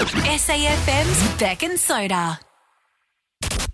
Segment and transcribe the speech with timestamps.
[0.00, 2.40] SAFM's Beck and Soda.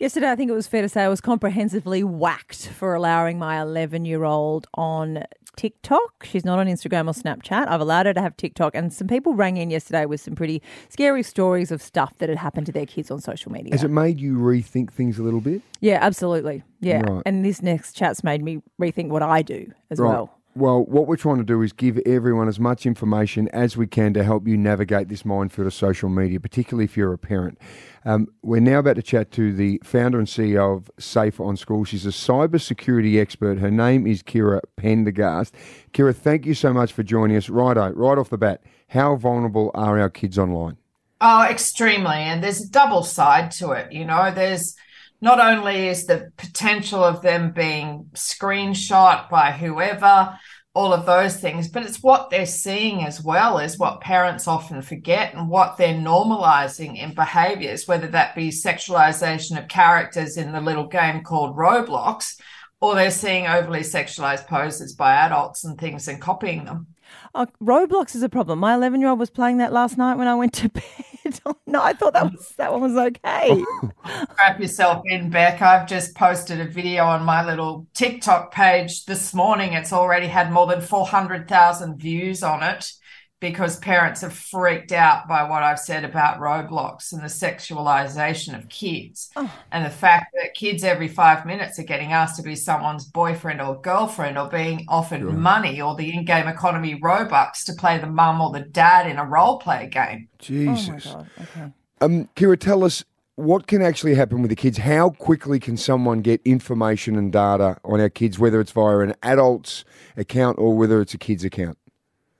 [0.00, 3.62] Yesterday, I think it was fair to say I was comprehensively whacked for allowing my
[3.62, 5.22] 11 year old on
[5.56, 6.26] TikTok.
[6.28, 7.68] She's not on Instagram or Snapchat.
[7.68, 10.60] I've allowed her to have TikTok, and some people rang in yesterday with some pretty
[10.88, 13.72] scary stories of stuff that had happened to their kids on social media.
[13.72, 15.62] Has it made you rethink things a little bit?
[15.80, 16.64] yeah, absolutely.
[16.80, 17.02] Yeah.
[17.02, 17.22] Right.
[17.24, 20.08] And this next chat's made me rethink what I do as Right.
[20.08, 20.32] well.
[20.56, 24.14] Well, what we're trying to do is give everyone as much information as we can
[24.14, 27.58] to help you navigate this minefield of social media, particularly if you're a parent.
[28.06, 31.84] Um, we're now about to chat to the founder and CEO of Safe on Social.
[31.84, 33.58] She's a cyber security expert.
[33.58, 35.54] Her name is Kirra Pendergast.
[35.92, 37.50] Kirra, thank you so much for joining us.
[37.50, 40.78] Righto, right off the bat, how vulnerable are our kids online?
[41.20, 42.16] Oh, extremely.
[42.16, 43.92] And there's a double side to it.
[43.92, 44.74] You know, there's
[45.20, 50.38] not only is the potential of them being screenshot by whoever,
[50.74, 54.82] all of those things, but it's what they're seeing as well is what parents often
[54.82, 60.60] forget and what they're normalizing in behaviors, whether that be sexualization of characters in the
[60.60, 62.38] little game called Roblox,
[62.80, 66.88] or they're seeing overly sexualized poses by adults and things and copying them.
[67.34, 68.58] Oh, Roblox is a problem.
[68.58, 70.84] My 11 year old was playing that last night when I went to bed.
[71.66, 73.64] No, I thought that was that one was okay.
[74.32, 75.60] strap yourself in, Beck.
[75.60, 79.72] I've just posted a video on my little TikTok page this morning.
[79.72, 82.92] It's already had more than 400,000 views on it
[83.38, 88.68] because parents are freaked out by what I've said about Roblox and the sexualization of
[88.68, 89.30] kids.
[89.70, 93.60] And the fact that kids every five minutes are getting asked to be someone's boyfriend
[93.60, 98.06] or girlfriend or being offered money or the in game economy Robux to play the
[98.06, 100.28] mum or the dad in a role play game.
[100.38, 101.06] Jesus.
[101.06, 101.30] Oh my God.
[101.42, 101.72] Okay.
[102.00, 103.04] Um, Kirra, tell us
[103.36, 104.78] what can actually happen with the kids.
[104.78, 109.14] How quickly can someone get information and data on our kids, whether it's via an
[109.22, 109.84] adult's
[110.16, 111.76] account or whether it's a kid's account?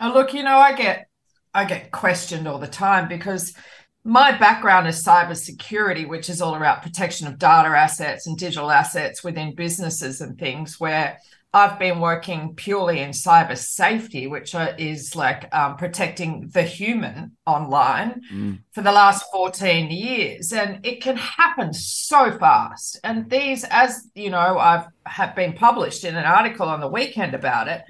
[0.00, 1.06] Oh, look, you know, I get
[1.52, 3.54] I get questioned all the time because
[4.02, 9.22] my background is cybersecurity, which is all about protection of data assets and digital assets
[9.22, 10.80] within businesses and things.
[10.80, 11.18] Where
[11.52, 18.22] I've been working purely in cyber safety, which is like um, protecting the human online
[18.70, 20.52] for the last 14 years.
[20.52, 23.00] And it can happen so fast.
[23.02, 27.34] And these, as you know, I've have been published in an article on the weekend
[27.34, 27.82] about it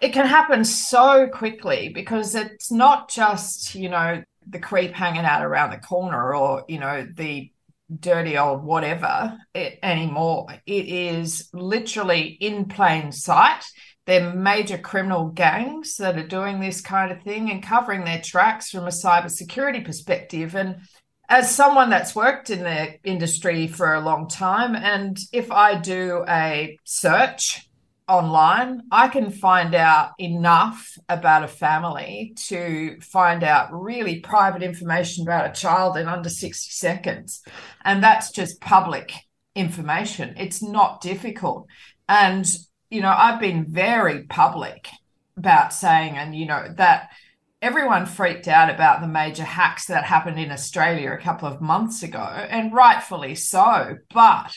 [0.00, 5.44] it can happen so quickly because it's not just you know the creep hanging out
[5.44, 7.50] around the corner or you know the
[7.98, 10.46] dirty old whatever it, anymore.
[10.64, 13.64] It is literally in plain sight.
[14.06, 18.70] They're major criminal gangs that are doing this kind of thing and covering their tracks
[18.70, 20.54] from a cybersecurity perspective.
[20.54, 20.76] And
[21.30, 26.24] as someone that's worked in the industry for a long time and if i do
[26.28, 27.69] a search
[28.10, 35.22] online, I can find out enough about a family to find out really private information
[35.22, 37.42] about a child in under 60 seconds.
[37.84, 39.12] And that's just public
[39.54, 40.34] information.
[40.36, 41.68] It's not difficult.
[42.08, 42.44] And,
[42.90, 44.88] you know, I've been very public
[45.36, 47.10] about saying, and, you know, that
[47.62, 52.02] everyone freaked out about the major hacks that happened in Australia a couple of months
[52.02, 53.98] ago, and rightfully so.
[54.12, 54.52] But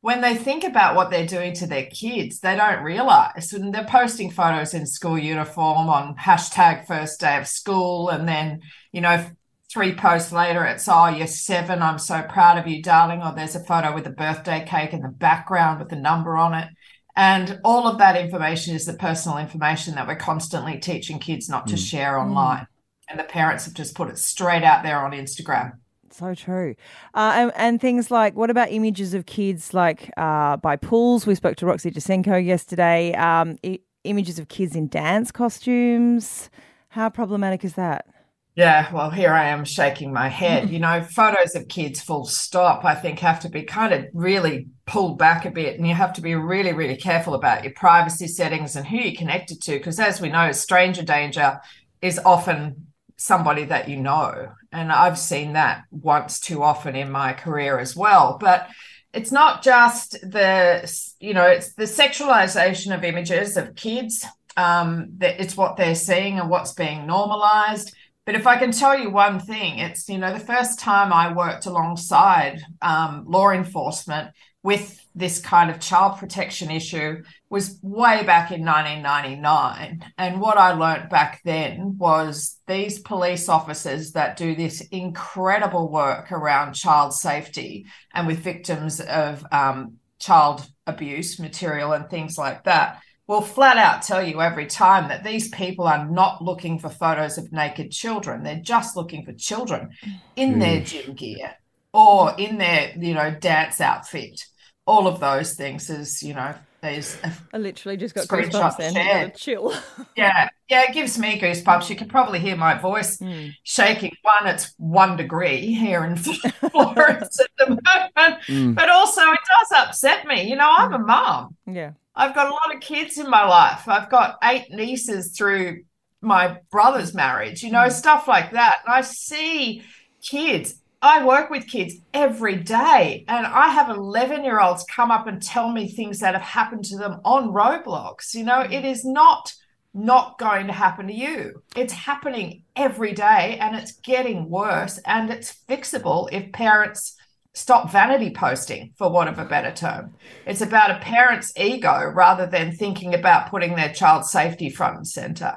[0.00, 3.52] when they think about what they're doing to their kids, they don't realize.
[3.52, 8.08] And they're posting photos in school uniform on hashtag first day of school.
[8.08, 8.60] And then,
[8.92, 9.26] you know,
[9.72, 11.82] three posts later, it's, oh, you're seven.
[11.82, 13.22] I'm so proud of you, darling.
[13.22, 16.54] Or there's a photo with a birthday cake in the background with the number on
[16.54, 16.68] it.
[17.16, 21.66] And all of that information is the personal information that we're constantly teaching kids not
[21.68, 21.84] to mm.
[21.84, 22.26] share mm.
[22.26, 22.66] online.
[23.08, 25.78] And the parents have just put it straight out there on Instagram.
[26.16, 26.74] So true.
[27.12, 31.26] Uh, and, and things like, what about images of kids like uh, by pools?
[31.26, 33.12] We spoke to Roxy Jacenko yesterday.
[33.14, 36.48] Um, I- images of kids in dance costumes.
[36.88, 38.06] How problematic is that?
[38.54, 40.70] Yeah, well, here I am shaking my head.
[40.76, 44.68] You know, photos of kids, full stop, I think have to be kind of really
[44.86, 45.76] pulled back a bit.
[45.76, 49.18] And you have to be really, really careful about your privacy settings and who you're
[49.18, 49.72] connected to.
[49.72, 51.60] Because as we know, stranger danger
[52.00, 52.85] is often
[53.16, 54.52] somebody that you know.
[54.72, 58.38] And I've seen that once too often in my career as well.
[58.40, 58.68] But
[59.12, 60.90] it's not just the,
[61.20, 64.24] you know, it's the sexualization of images of kids.
[64.58, 67.94] Um, that it's what they're seeing and what's being normalized.
[68.24, 71.32] But if I can tell you one thing, it's, you know, the first time I
[71.32, 74.30] worked alongside um, law enforcement
[74.66, 80.04] with this kind of child protection issue was way back in 1999.
[80.18, 86.32] And what I learnt back then was these police officers that do this incredible work
[86.32, 93.00] around child safety and with victims of um, child abuse material and things like that
[93.28, 97.38] will flat out tell you every time that these people are not looking for photos
[97.38, 98.42] of naked children.
[98.42, 99.90] They're just looking for children
[100.34, 101.54] in their gym gear
[101.92, 104.44] or in their, you know, dance outfit.
[104.86, 106.54] All of those things is, you know,
[106.86, 107.18] there's
[107.52, 109.32] I literally just got goosebumps then.
[109.36, 109.74] Chill.
[110.16, 111.90] yeah, yeah, it gives me goosebumps.
[111.90, 113.52] You can probably hear my voice mm.
[113.64, 114.12] shaking.
[114.22, 116.16] One, it's one degree here in
[116.70, 118.74] Florence at the moment, mm.
[118.74, 120.48] but also it does upset me.
[120.48, 121.56] You know, I'm a mom.
[121.66, 123.88] Yeah, I've got a lot of kids in my life.
[123.88, 125.82] I've got eight nieces through
[126.20, 127.62] my brother's marriage.
[127.62, 127.92] You know, mm.
[127.92, 128.82] stuff like that.
[128.86, 129.82] And I see
[130.22, 130.74] kids
[131.06, 135.40] I work with kids every day, and I have 11 year olds come up and
[135.40, 138.34] tell me things that have happened to them on Roblox.
[138.34, 139.54] You know, it is not
[139.94, 141.62] not going to happen to you.
[141.76, 147.16] It's happening every day and it's getting worse and it's fixable if parents
[147.54, 150.12] stop vanity posting for want of a better term.
[150.44, 155.08] It's about a parent's ego rather than thinking about putting their child's safety front and
[155.08, 155.56] center.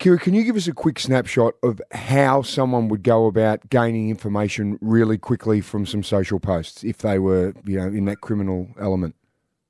[0.00, 4.08] Kirra, can you give us a quick snapshot of how someone would go about gaining
[4.08, 8.70] information really quickly from some social posts if they were, you know, in that criminal
[8.80, 9.14] element?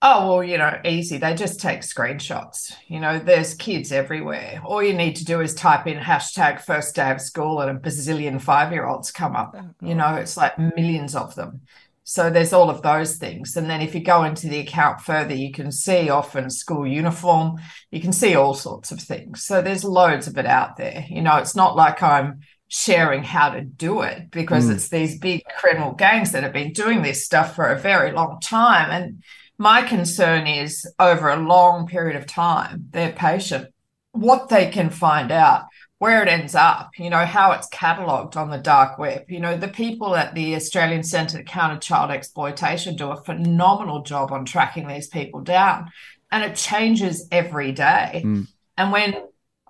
[0.03, 1.19] Oh, well, you know, easy.
[1.19, 2.73] They just take screenshots.
[2.87, 4.63] You know, there's kids everywhere.
[4.65, 7.81] All you need to do is type in hashtag first day of school and a
[7.81, 9.57] bazillion five year olds come up.
[9.59, 11.63] Oh, you know, it's like millions of them.
[12.11, 13.57] So there's all of those things.
[13.57, 17.61] And then if you go into the account further, you can see often school uniform,
[17.93, 19.45] you can see all sorts of things.
[19.45, 21.07] So there's loads of it out there.
[21.09, 24.75] You know, it's not like I'm sharing how to do it because mm.
[24.75, 28.41] it's these big criminal gangs that have been doing this stuff for a very long
[28.41, 28.91] time.
[28.91, 29.23] And
[29.57, 33.69] my concern is over a long period of time, they're patient,
[34.11, 35.67] what they can find out
[36.01, 39.31] where it ends up, you know, how it's catalogued on the dark web.
[39.31, 44.03] You know, the people at the Australian Centre to Counter Child Exploitation do a phenomenal
[44.03, 45.91] job on tracking these people down.
[46.33, 48.23] And it changes every day.
[48.25, 48.49] Mm.
[48.79, 49.15] And when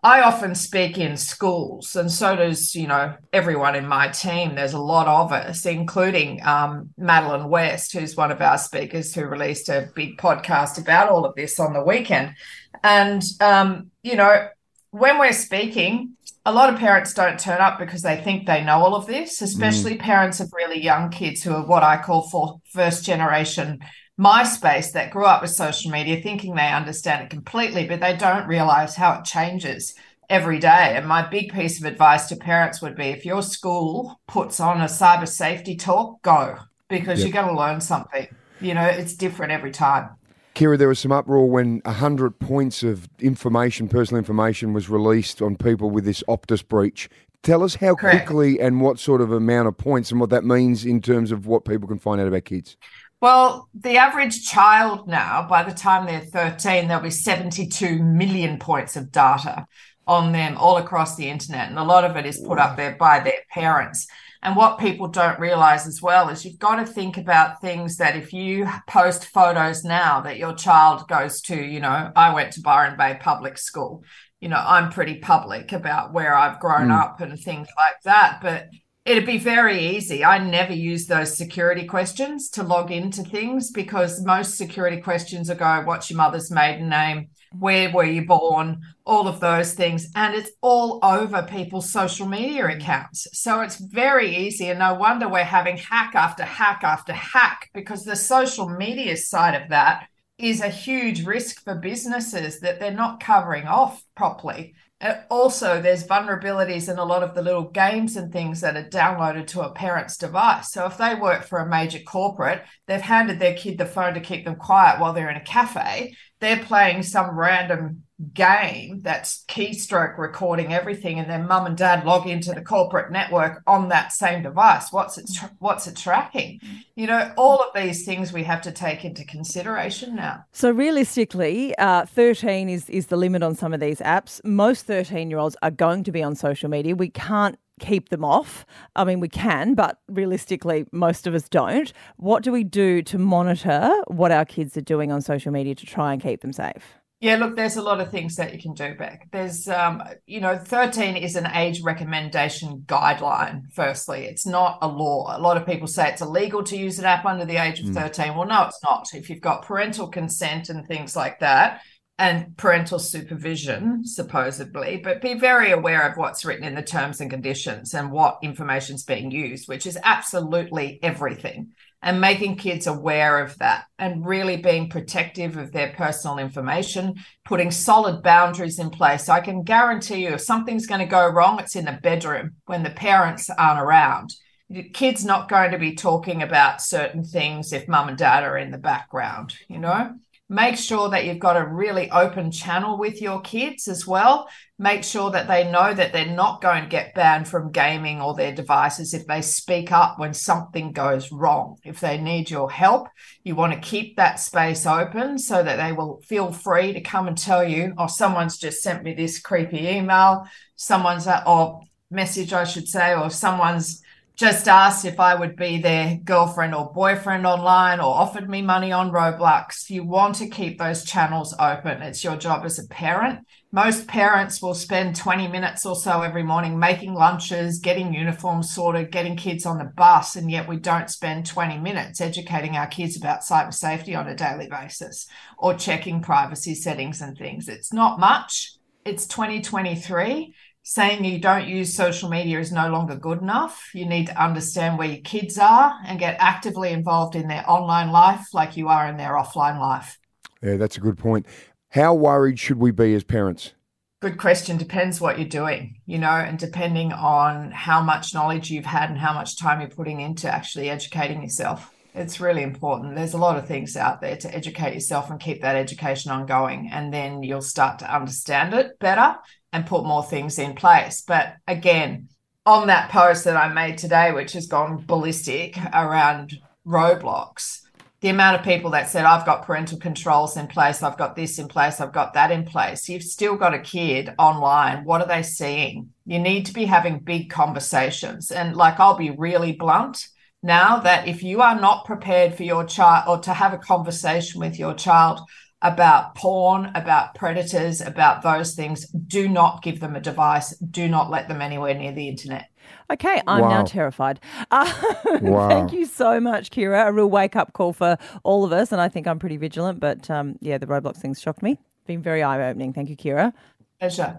[0.05, 4.55] I often speak in schools, and so does, you know, everyone in my team.
[4.55, 9.27] There's a lot of us, including um, Madeleine West, who's one of our speakers who
[9.27, 12.37] released a big podcast about all of this on the weekend.
[12.85, 14.49] And, um, you know,
[14.91, 18.79] when we're speaking, a lot of parents don't turn up because they think they know
[18.79, 20.01] all of this, especially mm.
[20.01, 23.81] parents of really young kids who are what I call for first generation
[24.19, 28.47] MySpace that grew up with social media thinking they understand it completely, but they don't
[28.47, 29.95] realize how it changes
[30.29, 30.95] every day.
[30.97, 34.81] And my big piece of advice to parents would be if your school puts on
[34.81, 36.57] a cyber safety talk, go
[36.89, 37.29] because yep.
[37.29, 38.29] you're going to learn something.
[38.61, 40.11] You know, it's different every time.
[40.55, 45.57] Kirra, there was some uproar when 100 points of information, personal information, was released on
[45.57, 47.09] people with this Optus breach.
[47.43, 48.27] Tell us how Correct.
[48.27, 51.47] quickly and what sort of amount of points and what that means in terms of
[51.47, 52.77] what people can find out about kids.
[53.21, 58.97] Well, the average child now, by the time they're 13, there'll be 72 million points
[58.97, 59.67] of data
[60.07, 61.69] on them all across the internet.
[61.69, 64.07] And a lot of it is put up there by their parents.
[64.43, 68.17] And what people don't realize as well is you've got to think about things that
[68.17, 72.63] if you post photos now that your child goes to, you know, I went to
[72.63, 74.03] Byron Bay Public School,
[74.41, 76.99] you know, I'm pretty public about where I've grown mm.
[76.99, 78.39] up and things like that.
[78.41, 78.69] But
[79.05, 80.25] it'd be very easy.
[80.25, 85.55] I never use those security questions to log into things because most security questions are
[85.55, 87.29] go, what's your mother's maiden name?
[87.59, 90.09] Where were you born, all of those things.
[90.15, 93.27] And it's all over people's social media accounts.
[93.33, 94.69] So it's very easy.
[94.69, 99.61] And no wonder we're having hack after hack after hack because the social media side
[99.61, 100.07] of that
[100.39, 104.75] is a huge risk for businesses that they're not covering off properly.
[105.03, 108.89] Uh, also, there's vulnerabilities in a lot of the little games and things that are
[108.89, 110.73] downloaded to a parent's device.
[110.73, 114.21] So, if they work for a major corporate, they've handed their kid the phone to
[114.21, 118.03] keep them quiet while they're in a cafe they're playing some random
[118.35, 123.63] game that's keystroke recording everything and then mum and dad log into the corporate network
[123.67, 124.93] on that same device.
[124.93, 126.61] What's it tra- what's it tracking?
[126.97, 130.45] You know all of these things we have to take into consideration now.
[130.53, 134.41] So realistically uh, 13 is is the limit on some of these apps.
[134.45, 136.95] Most 13 year olds are going to be on social media.
[136.95, 138.65] We can't keep them off.
[138.95, 141.93] I mean, we can, but realistically, most of us don't.
[142.17, 145.87] What do we do to monitor what our kids are doing on social media to
[145.87, 147.01] try and keep them safe?
[147.21, 149.29] Yeah, look, there's a lot of things that you can do, Beck.
[149.31, 154.25] There's, um, you know, 13 is an age recommendation guideline, firstly.
[154.25, 155.37] It's not a law.
[155.37, 157.87] A lot of people say it's illegal to use an app under the age of
[157.87, 157.95] mm.
[157.95, 158.35] 13.
[158.35, 159.09] Well, no, it's not.
[159.13, 161.83] If you've got parental consent and things like that,
[162.21, 167.31] and parental supervision, supposedly, but be very aware of what's written in the terms and
[167.31, 171.71] conditions and what information is being used, which is absolutely everything.
[172.03, 177.15] And making kids aware of that and really being protective of their personal information,
[177.47, 179.25] putting solid boundaries in place.
[179.25, 182.53] So I can guarantee you if something's going to go wrong, it's in the bedroom
[182.67, 184.35] when the parents aren't around.
[184.69, 188.59] The kid's not going to be talking about certain things if mum and dad are
[188.59, 190.15] in the background, you know?
[190.51, 194.49] Make sure that you've got a really open channel with your kids as well.
[194.81, 198.35] Make sure that they know that they're not going to get banned from gaming or
[198.35, 201.77] their devices if they speak up when something goes wrong.
[201.85, 203.07] If they need your help,
[203.45, 207.29] you want to keep that space open so that they will feel free to come
[207.29, 212.53] and tell you, oh, someone's just sent me this creepy email, someone's, uh, or message,
[212.53, 214.03] I should say, or someone's
[214.41, 218.91] just asked if I would be their girlfriend or boyfriend online or offered me money
[218.91, 219.91] on Roblox.
[219.91, 222.01] You want to keep those channels open.
[222.01, 223.41] It's your job as a parent.
[223.71, 229.13] Most parents will spend 20 minutes or so every morning making lunches, getting uniforms sorted,
[229.13, 233.19] getting kids on the bus, and yet we don't spend 20 minutes educating our kids
[233.19, 235.29] about cyber safety on a daily basis
[235.59, 237.69] or checking privacy settings and things.
[237.69, 238.73] It's not much.
[239.05, 243.91] It's 2023 saying you don't use social media is no longer good enough.
[243.95, 248.11] You need to understand where your kids are and get actively involved in their online
[248.11, 250.19] life like you are in their offline life.
[250.63, 251.47] Yeah, that's a good point.
[251.91, 253.73] How worried should we be as parents?
[254.21, 254.77] Good question.
[254.77, 259.19] Depends what you're doing, you know, and depending on how much knowledge you've had and
[259.19, 261.91] how much time you're putting into actually educating yourself.
[262.15, 263.15] It's really important.
[263.15, 266.91] There's a lot of things out there to educate yourself and keep that education ongoing.
[266.93, 269.37] And then you'll start to understand it better
[269.73, 271.23] and put more things in place.
[271.27, 272.29] But again,
[272.67, 277.81] on that post that I made today, which has gone ballistic around Roblox,
[278.21, 281.59] the amount of people that said, I've got parental controls in place, I've got this
[281.59, 283.09] in place, I've got that in place.
[283.09, 285.05] You've still got a kid online.
[285.05, 286.11] What are they seeing?
[286.27, 288.51] You need to be having big conversations.
[288.51, 290.27] And like, I'll be really blunt
[290.63, 294.61] now that if you are not prepared for your child or to have a conversation
[294.61, 295.41] with your child
[295.83, 300.77] about porn, about predators, about those things, do not give them a device.
[300.77, 302.71] Do not let them anywhere near the internet.
[303.11, 303.69] Okay, I'm wow.
[303.69, 304.41] now terrified.
[304.71, 304.93] Uh,
[305.43, 305.69] wow.
[305.69, 307.07] Thank you so much, Kirra.
[307.07, 308.93] A real wake up call for all of us.
[308.93, 310.01] And I think I'm pretty vigilant.
[310.01, 311.79] But um, yeah, the Roblox things shocked me.
[312.07, 312.93] Been very eye opening.
[312.93, 313.53] Thank you, Kirra.
[313.99, 314.37] Pleasure.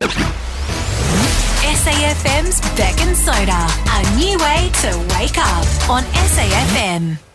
[1.62, 7.31] SAFM's Beck and Soda, a new way to wake up on SAFM.